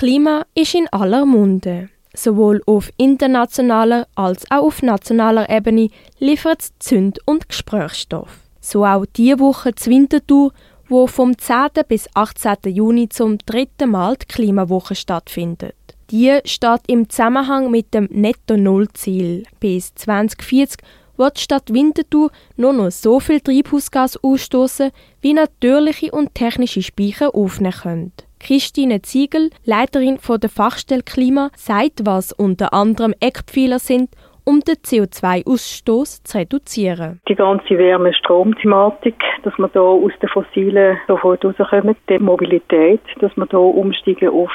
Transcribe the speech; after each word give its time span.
Klima 0.00 0.46
ist 0.54 0.74
in 0.74 0.88
aller 0.92 1.26
Munde. 1.26 1.90
Sowohl 2.14 2.62
auf 2.64 2.90
internationaler 2.96 4.06
als 4.14 4.50
auch 4.50 4.68
auf 4.68 4.82
nationaler 4.82 5.50
Ebene 5.50 5.90
liefert 6.18 6.62
es 6.62 6.78
Zünd- 6.78 7.18
und 7.26 7.50
Gesprächsstoff. 7.50 8.30
So 8.62 8.86
auch 8.86 9.04
diese 9.14 9.38
Woche 9.40 9.72
die 9.72 9.90
Wintertour, 9.90 10.54
wo 10.88 11.06
vom 11.06 11.36
10. 11.36 11.84
bis 11.86 12.08
18. 12.14 12.72
Juni 12.72 13.10
zum 13.10 13.36
dritten 13.44 13.90
Mal 13.90 14.16
die 14.16 14.24
Klimawoche 14.24 14.94
stattfindet. 14.94 15.76
Die 16.10 16.38
steht 16.46 16.80
im 16.86 17.10
Zusammenhang 17.10 17.70
mit 17.70 17.92
dem 17.92 18.08
Netto-Null-Ziel. 18.10 19.44
Bis 19.60 19.94
2040 19.96 20.78
wird 21.18 21.36
die 21.36 21.42
Stadt 21.42 21.74
Winterthur 21.74 22.30
nur 22.56 22.72
noch 22.72 22.90
so 22.90 23.20
viel 23.20 23.42
Treibhausgas 23.42 24.16
ausstoßen, 24.24 24.92
wie 25.20 25.34
natürliche 25.34 26.10
und 26.10 26.34
technische 26.34 26.80
Speicher 26.80 27.34
aufnehmen 27.34 27.74
können. 27.82 28.12
Christine 28.40 29.02
Ziegel, 29.02 29.50
Leiterin 29.64 30.18
von 30.18 30.40
der 30.40 30.50
Fachstelle 30.50 31.02
Klima, 31.02 31.50
sagt, 31.54 32.00
was 32.04 32.32
unter 32.32 32.72
anderem 32.74 33.14
Eckpfeiler 33.20 33.78
sind, 33.78 34.10
um 34.44 34.60
den 34.60 34.76
CO2-Ausstoß 34.76 36.24
zu 36.24 36.38
reduzieren. 36.38 37.20
Die 37.28 37.34
ganze 37.34 37.78
Wärme-Strom-Thematik, 37.78 39.14
dass 39.44 39.56
wir 39.58 39.68
da 39.68 39.80
aus 39.80 40.12
den 40.20 40.28
Fossilen 40.28 40.98
sofort 41.06 41.44
rauskommen, 41.44 41.94
die 42.08 42.18
Mobilität, 42.18 43.00
dass 43.20 43.36
wir 43.36 43.46
da 43.46 43.58
umsteigen 43.58 44.30
auf 44.30 44.50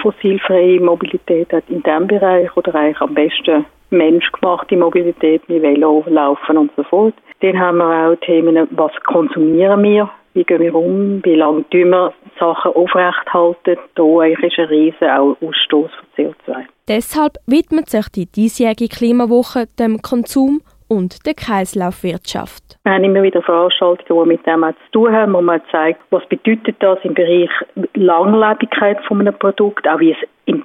fossilfreie 0.00 0.80
Mobilität 0.80 1.48
in 1.68 1.82
diesem 1.82 2.06
Bereich 2.06 2.54
oder 2.56 2.74
eigentlich 2.74 3.00
am 3.00 3.14
besten 3.14 3.64
menschgemachte 3.90 4.76
Mobilität 4.76 5.42
wie 5.48 5.60
Velo, 5.60 6.04
Laufen 6.08 6.56
und 6.56 6.70
so 6.76 6.82
fort. 6.84 7.14
Dann 7.40 7.58
haben 7.58 7.78
wir 7.78 8.08
auch 8.08 8.16
Themen, 8.24 8.68
was 8.70 8.92
konsumieren 9.04 9.82
wir, 9.82 10.10
wie 10.34 10.44
gehen 10.44 10.60
wir 10.60 10.74
um, 10.74 11.24
wie 11.24 11.34
lange 11.34 11.68
tun 11.70 11.90
wir 11.90 12.12
Sachen 12.38 12.72
aufrechthalten. 12.72 13.76
Da 13.94 14.24
ist 14.24 14.58
ein 14.58 14.64
riesen 14.66 15.08
Ausstoß 15.08 15.90
von 15.90 16.08
CO2. 16.16 16.64
Deshalb 16.88 17.34
widmet 17.46 17.90
sich 17.90 18.08
die 18.08 18.26
diesjährige 18.26 18.88
Klimawoche 18.88 19.66
dem 19.78 20.02
Konsum 20.02 20.60
und 20.88 21.24
der 21.26 21.34
Kreislaufwirtschaft. 21.34 22.78
Wir 22.84 22.92
haben 22.92 23.04
immer 23.04 23.22
wieder 23.22 23.42
Veranstaltungen, 23.42 24.24
die 24.24 24.36
mit 24.36 24.46
dem 24.46 24.62
zu 24.62 24.92
tun 24.92 25.12
haben, 25.12 25.32
wo 25.32 25.40
man 25.40 25.62
zeigt, 25.70 26.00
was 26.10 26.26
bedeutet 26.26 26.76
das 26.80 26.98
im 27.02 27.14
Bereich 27.14 27.50
Langlebigkeit 27.94 28.98
von 29.06 29.20
einem 29.20 29.34
Produkt, 29.38 29.88
auch 29.88 30.00
wie 30.00 30.12
es 30.12 30.18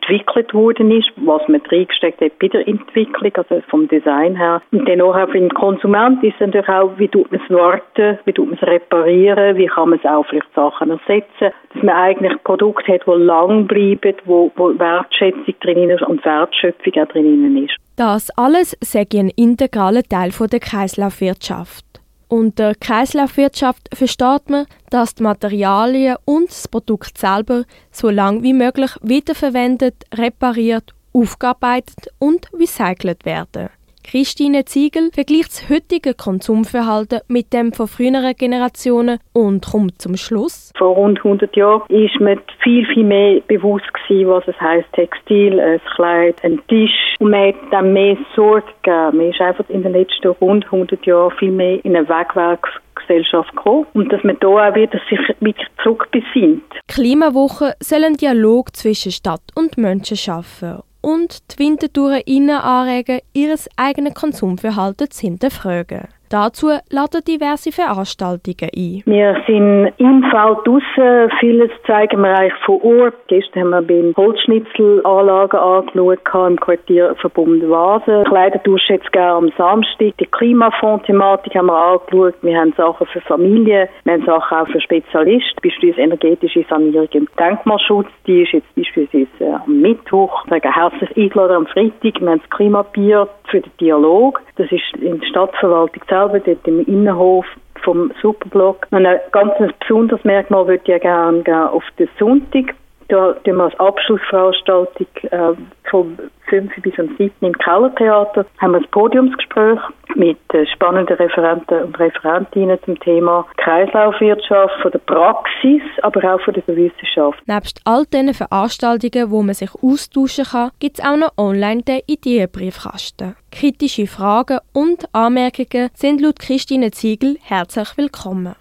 entwickelt 0.08 0.54
worden 0.54 0.92
ist, 0.92 1.10
was 1.18 1.42
man 1.48 1.62
reingesteckt 1.70 2.22
hat 2.22 2.40
bei 2.40 2.48
der 2.48 2.68
Entwicklung, 2.68 3.32
also 3.36 3.62
vom 3.70 3.88
Design 3.88 4.36
her. 4.36 4.62
Und 4.72 4.88
dann 4.88 5.02
auch 5.02 5.14
für 5.30 5.40
den 5.40 5.54
Konsument 5.54 6.24
ist 6.24 6.40
natürlich 6.40 6.70
auch, 6.70 6.92
wie 6.98 7.08
tut 7.08 7.32
man 7.32 7.42
es 7.42 7.50
warten, 7.54 8.20
wie 8.26 8.34
tut 8.34 8.48
man 8.48 8.58
es 8.60 8.68
reparieren, 8.68 9.58
wie 9.58 9.68
kann 9.68 9.90
man 9.90 10.00
es 10.00 10.06
auch 10.06 10.26
vielleicht 10.28 10.54
Sachen 10.56 10.92
ersetzen, 10.92 11.54
dass 11.74 11.84
man 11.84 11.96
eigentlich 11.96 12.44
Produkte 12.44 12.94
hat, 12.94 13.02
die 13.06 13.12
lang 13.12 13.68
bleiben, 13.68 14.16
wo, 14.26 14.52
wo 14.56 14.78
Wertschätzung 14.78 15.56
drin 15.62 15.90
ist 15.90 16.04
und 16.04 16.24
Wertschöpfung 16.24 16.94
auch 17.02 17.08
drin 17.08 17.58
ist. 17.64 17.76
Das 17.96 18.30
alles 18.38 18.78
sei 18.82 19.06
ein 19.14 19.32
integraler 19.36 20.04
Teil 20.04 20.30
der 20.52 20.60
Kreislaufwirtschaft. 20.60 21.97
Unter 22.30 22.76
Kreislaufwirtschaft 22.76 23.88
versteht 23.94 24.50
man, 24.50 24.66
dass 24.90 25.16
die 25.16 25.24
Materialien 25.24 26.18
und 26.26 26.50
das 26.50 26.68
Produkt 26.68 27.18
selber 27.18 27.64
so 27.92 28.10
lange 28.10 28.44
wie 28.44 28.54
möglich 28.54 28.92
wiederverwendet, 29.02 30.04
repariert, 30.14 30.94
aufgearbeitet 31.14 32.10
und 32.20 32.52
recycelt 32.54 33.24
werden. 33.26 33.70
Christine 34.10 34.64
Ziegel 34.64 35.10
vergleicht 35.12 35.50
das 35.50 35.70
heutige 35.70 36.14
Konsumverhalten 36.14 37.20
mit 37.28 37.52
dem 37.52 37.74
von 37.74 37.90
früheren 37.90 38.34
Generationen 38.38 39.20
und 39.34 39.66
kommt 39.70 40.02
zum 40.02 40.16
Schluss. 40.16 40.72
Vor 40.78 40.96
rund 40.96 41.18
100 41.18 41.54
Jahren 41.58 41.82
ist 41.90 42.18
mir 42.22 42.38
viel, 42.64 42.86
viel 42.94 43.04
mehr 43.04 43.42
bewusst 43.50 43.84
gewesen, 43.94 44.30
was 44.30 44.48
es 44.48 44.56
heißt 44.62 44.88
Textil, 44.94 45.60
ein 45.60 45.82
Kleid, 45.96 46.42
ein 46.44 46.62
Tisch. 46.70 47.16
Und 47.20 47.32
man 47.32 47.50
hat 47.50 47.56
dann 47.72 47.92
mehr 47.92 48.16
Sorge 48.34 48.64
gegeben. 48.82 49.18
Man 49.18 49.30
ist 49.32 49.42
einfach 49.42 49.68
in 49.68 49.84
den 49.84 49.92
letzten 49.92 50.30
rund 50.40 50.64
100 50.64 51.06
Jahren 51.06 51.36
viel 51.38 51.52
mehr 51.52 51.84
in 51.84 51.98
eine 51.98 52.08
Wegwerfgesellschaft 52.08 53.58
gekommen. 53.58 53.88
Und 53.94 54.14
dass 54.14 54.24
man 54.24 54.38
da 54.40 54.48
auch 54.48 54.74
wieder 54.74 55.02
sich 55.10 55.20
wirklich 55.42 55.68
zurückbesinnt. 55.84 56.64
Klimawoche 56.88 57.74
soll 57.82 58.06
einen 58.06 58.16
Dialog 58.16 58.74
zwischen 58.74 59.12
Stadt 59.12 59.44
und 59.54 59.78
Menschen 59.78 60.16
schaffen 60.16 60.78
und 61.08 61.54
die 61.54 61.60
Wintertouren 61.60 62.22
anregen, 62.52 63.22
ihr 63.32 63.56
eigenes 63.78 64.14
Konsumverhalten 64.14 65.10
zu 65.10 65.22
hinterfragen. 65.22 66.10
Dazu 66.30 66.68
laden 66.92 67.22
diverse 67.26 67.72
Veranstaltungen 67.72 68.70
ein. 68.76 69.02
Wir 69.06 69.42
sind 69.48 69.94
im 69.98 70.24
Feld 70.24 70.60
draussen. 70.66 71.32
Vieles 71.40 71.72
zeigen 71.86 72.22
wir 72.22 72.38
eigentlich 72.38 72.54
vor 72.66 72.84
Ort. 72.84 73.16
Gestern 73.28 73.74
haben 73.74 73.88
wir 73.88 74.14
bei 74.14 74.14
Holzschnitzelanlagen 74.18 75.60
angeschaut, 75.60 76.20
im 76.50 76.60
Quartierverbund 76.60 77.64
Vasen. 77.70 78.26
Kleidertausch 78.26 78.90
jetzt 78.90 79.12
gerne 79.14 79.34
am 79.34 79.52
Samstag. 79.58 80.18
Die 80.20 80.26
Klimafonds-Thematik 80.26 81.56
haben 81.56 81.68
wir 81.68 81.78
angeschaut. 81.78 82.36
Wir 82.42 82.60
haben 82.60 82.74
Sachen 82.76 83.08
für 83.08 83.22
Familien. 83.22 83.88
Wir 84.04 84.14
haben 84.14 84.26
Sachen 84.26 84.58
auch 84.58 84.68
für 84.68 84.82
Spezialisten. 84.82 85.62
Beispielsweise 85.64 86.02
energetische 86.02 86.66
Sanierung 86.70 87.08
im 87.14 87.28
Denkmalschutz. 87.40 88.08
Die 88.26 88.44
ist 88.44 88.52
jetzt 88.52 88.76
beispielsweise 88.76 89.28
äh, 89.40 89.54
am 89.54 89.82
Mittwoch. 89.82 90.44
Ich 90.44 90.50
sage 90.50 90.76
herzlich 90.76 91.16
eingeladen 91.16 91.56
am 91.56 91.68
Freitag. 91.68 92.20
Wir 92.20 92.30
haben 92.30 92.42
das 92.42 92.50
Klimabier 92.50 93.28
für 93.50 93.62
den 93.62 93.72
Dialog. 93.80 94.42
Das 94.56 94.72
ist 94.72 95.02
in 95.02 95.20
der 95.20 95.28
Stadtverwaltung 95.28 96.04
selber, 96.08 96.40
dort 96.40 96.68
im 96.68 96.86
Innenhof 96.86 97.46
vom 97.84 98.12
Superblock. 98.22 98.88
Ein 98.92 99.08
ganz 99.32 99.54
besonderes 99.80 100.24
Merkmal 100.24 100.68
würde 100.68 100.94
ich 100.94 101.02
gerne 101.02 101.72
auf 101.72 101.84
den 101.98 102.10
Sonntag. 102.20 102.76
Da 103.10 103.34
tun 103.34 103.56
wir 103.56 103.66
als 103.66 103.80
Abschlussveranstaltung 103.80 105.08
äh, 105.32 105.54
vom 105.90 106.18
5 106.50 106.72
bis 106.82 107.00
am 107.00 107.16
7 107.18 107.32
im 107.42 107.54
Kellertheater 107.54 108.46
haben 108.58 108.72
wir 108.74 108.80
ein 108.80 108.88
Podiumsgespräch 108.92 109.80
mit 110.16 110.38
spannenden 110.74 111.16
Referenten 111.16 111.84
und 111.84 112.00
Referentinnen 112.00 112.80
zum 112.84 113.00
Thema 113.00 113.46
Kreislaufwirtschaft, 113.58 114.82
von 114.82 114.92
der 114.92 115.00
Praxis, 115.00 115.82
aber 116.02 116.34
auch 116.34 116.42
von 116.42 116.54
der 116.54 116.68
Wissenschaft. 116.68 117.40
Nebst 117.48 117.82
all 117.86 118.06
diesen 118.06 118.34
Veranstaltungen, 118.34 119.32
wo 119.32 119.42
man 119.42 119.54
sich 119.54 119.70
austauschen 119.82 120.46
kann, 120.46 120.72
gibt 120.80 121.00
es 121.00 121.06
auch 121.06 121.18
noch 121.18 121.38
online 121.38 121.84
den 121.84 122.02
Ideenbriefkasten. 122.08 123.36
Kritische 123.52 124.08
Fragen 124.08 124.60
und 124.74 125.06
Anmerkungen 125.14 125.90
sind 125.94 126.22
laut 126.22 126.40
Christine 126.40 126.92
Ziegel 126.92 127.38
herzlich 127.44 127.98
willkommen. 127.98 128.56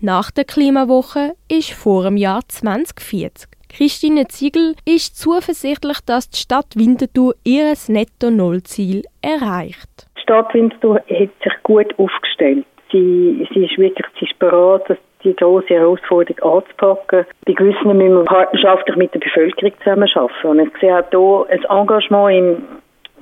Nach 0.00 0.30
der 0.30 0.44
Klimawoche 0.44 1.34
ist 1.48 1.72
vor 1.72 2.04
dem 2.04 2.16
Jahr 2.16 2.40
2040. 2.48 3.48
Christine 3.76 4.26
Ziegel 4.28 4.74
ist 4.86 5.18
zuversichtlich, 5.20 5.98
dass 6.06 6.30
die 6.30 6.38
Stadt 6.38 6.76
Winterthur 6.76 7.34
ihr 7.44 7.74
Netto-Null-Ziel 7.88 9.02
erreicht. 9.20 10.08
Die 10.16 10.22
Stadt 10.22 10.54
Winterthur 10.54 10.96
hat 10.96 11.30
sich 11.44 11.52
gut 11.62 11.92
aufgestellt. 11.98 12.64
Sie, 12.90 13.46
sie 13.52 13.66
ist 13.66 13.76
wirklich 13.76 14.06
sie 14.18 14.24
ist 14.24 14.38
bereit, 14.38 14.98
die 15.22 15.36
große 15.36 15.68
Herausforderung 15.68 16.60
anzupacken. 16.62 17.26
Bei 17.44 17.52
gewissen 17.52 17.98
müssen 17.98 18.14
wir 18.14 18.24
partnerschaftlich 18.24 18.96
mit 18.96 19.12
der 19.12 19.18
Bevölkerung 19.18 19.72
zusammenarbeiten. 19.80 20.48
Und 20.48 20.60
ich 20.60 20.80
sehe 20.80 20.98
auch 20.98 21.10
hier 21.10 21.46
ein 21.50 21.78
Engagement 21.78 22.34
in, 22.34 22.62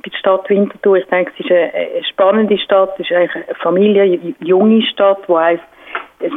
bei 0.05 0.11
der 0.11 0.19
Stadt 0.19 0.49
Winterthur. 0.49 0.99
Ich 0.99 1.07
denke, 1.07 1.33
es 1.37 1.45
ist 1.45 1.51
eine, 1.51 2.05
spannende 2.09 2.59
Stadt, 2.59 2.95
es 3.01 3.11
ist 3.11 3.13
eigentlich 3.13 3.45
eine 3.49 3.55
Familie, 3.57 4.03
eine 4.03 4.35
junge 4.39 4.83
Stadt, 4.83 5.19
wo 5.27 5.37
es 5.37 5.59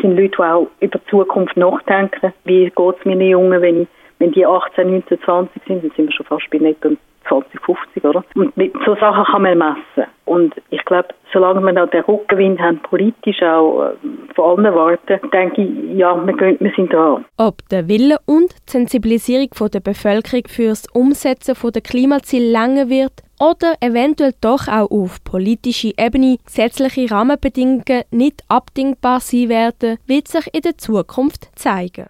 sind 0.01 0.17
Leute, 0.17 0.37
die 0.37 0.43
auch 0.43 0.67
über 0.81 0.97
die 0.97 1.09
Zukunft 1.11 1.55
nachdenken. 1.55 2.33
Wie 2.45 2.65
geht 2.65 2.95
es 2.99 3.05
meinen 3.05 3.21
Jungen, 3.21 3.61
wenn 3.61 3.81
ich 3.83 3.87
wenn 4.19 4.31
die 4.31 4.45
18, 4.45 4.89
19, 4.89 5.21
20 5.21 5.61
sind, 5.67 5.83
dann 5.83 5.91
sind 5.95 6.07
wir 6.07 6.13
schon 6.13 6.25
fast 6.25 6.49
bei 6.51 6.57
netto 6.57 6.89
20, 7.27 7.59
50, 7.61 8.05
oder? 8.05 8.23
Und 8.35 8.55
mit 8.55 8.73
so 8.85 8.95
Sachen 8.95 9.25
kann 9.25 9.41
man 9.41 9.57
messen. 9.57 10.09
Und 10.25 10.55
ich 10.69 10.83
glaube, 10.85 11.09
solange 11.33 11.61
wir 11.61 11.73
noch 11.73 11.89
den 11.89 12.03
Rückgewinn 12.03 12.59
haben, 12.59 12.79
politisch 12.79 13.41
auch 13.43 13.83
äh, 13.83 14.33
von 14.33 14.59
allen 14.59 14.75
Warten, 14.75 15.29
denke 15.31 15.61
ich, 15.61 15.97
ja, 15.97 16.15
wir, 16.25 16.33
gehen, 16.33 16.57
wir 16.59 16.71
sind 16.75 16.91
dran. 16.91 17.25
Ob 17.37 17.57
der 17.69 17.87
Wille 17.87 18.17
und 18.25 18.51
die 18.51 18.71
Sensibilisierung 18.71 19.49
der 19.71 19.79
Bevölkerung 19.79 20.43
für 20.47 20.69
das 20.69 20.87
Umsetzen 20.93 21.55
der 21.73 21.81
Klimaziele 21.81 22.51
länger 22.51 22.89
wird 22.89 23.23
oder 23.39 23.75
eventuell 23.81 24.33
doch 24.41 24.67
auch 24.67 24.89
auf 24.89 25.23
politischer 25.23 25.91
Ebene 25.97 26.37
gesetzliche 26.45 27.11
Rahmenbedingungen 27.13 28.03
nicht 28.11 28.41
abdingbar 28.47 29.19
sein 29.19 29.49
werden, 29.49 29.97
wird 30.07 30.27
sich 30.27 30.53
in 30.53 30.61
der 30.61 30.77
Zukunft 30.77 31.49
zeigen. 31.55 32.05